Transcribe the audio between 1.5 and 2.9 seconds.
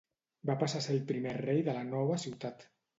de la nova ciutat.